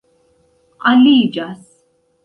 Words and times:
aliĝas 0.93 1.65